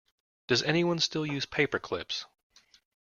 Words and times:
Does 0.47 0.63
anyone 0.63 0.97
still 0.97 1.27
use 1.27 1.45
paper 1.45 1.77
clips? 1.77 2.25